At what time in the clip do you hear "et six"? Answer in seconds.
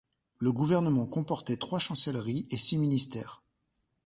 2.49-2.75